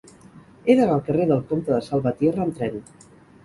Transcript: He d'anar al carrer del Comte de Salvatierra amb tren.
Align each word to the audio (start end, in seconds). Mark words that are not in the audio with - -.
He 0.71 0.75
d'anar 0.79 0.95
al 0.95 1.03
carrer 1.11 1.29
del 1.33 1.45
Comte 1.53 1.77
de 1.77 1.81
Salvatierra 1.91 2.51
amb 2.51 2.61
tren. 2.61 2.85